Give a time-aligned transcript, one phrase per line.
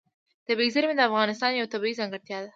[0.47, 2.49] طبیعي زیرمې د افغانستان یوه طبیعي ځانګړتیا ده.